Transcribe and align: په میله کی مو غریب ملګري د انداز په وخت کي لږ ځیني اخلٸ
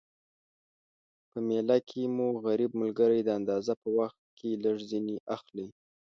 په 1.29 1.39
میله 1.47 1.77
کی 1.89 2.03
مو 2.15 2.27
غریب 2.45 2.71
ملګري 2.81 3.19
د 3.23 3.29
انداز 3.37 3.67
په 3.81 3.89
وخت 3.97 4.19
کي 4.37 4.49
لږ 4.63 4.77
ځیني 4.89 5.15
اخلٸ 5.35 5.57